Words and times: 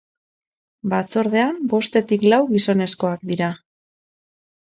Batzordean 0.93 1.59
bostetik 1.73 2.25
lau 2.33 2.41
gizonezkoak 2.55 3.29
dira. 3.35 3.53